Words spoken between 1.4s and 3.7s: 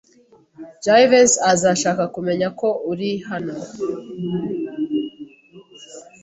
azashaka kumenya ko uri hano.